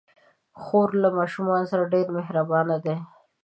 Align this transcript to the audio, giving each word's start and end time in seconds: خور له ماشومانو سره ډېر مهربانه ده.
خور 0.61 0.89
له 1.03 1.09
ماشومانو 1.17 1.69
سره 1.71 1.89
ډېر 1.93 2.07
مهربانه 2.17 2.75
ده. 2.85 2.95